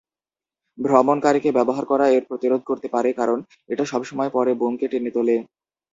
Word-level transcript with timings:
ভ্রমণকারীকে 0.77 1.49
ব্যবহার 1.57 1.85
করা 1.85 2.05
এর 2.09 2.23
প্রতিরোধ 2.29 2.61
করতে 2.69 2.87
পারে 2.87 3.09
কারণ 3.13 3.39
এটা 3.69 3.83
সবসময় 3.85 4.31
পরে 4.33 4.51
বুমকে 4.59 4.85
টেনে 4.91 5.11
তোলে। 5.11 5.35